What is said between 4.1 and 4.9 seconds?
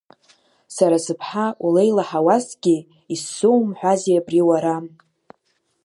абри уара?